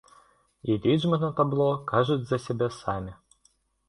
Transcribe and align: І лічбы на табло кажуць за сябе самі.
І 0.69 0.77
лічбы 0.85 1.19
на 1.23 1.29
табло 1.39 1.67
кажуць 1.91 2.17
за 2.31 2.39
сябе 2.47 2.71
самі. 2.79 3.13